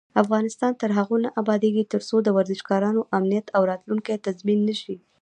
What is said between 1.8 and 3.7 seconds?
ترڅو د ورزشکارانو امنیت او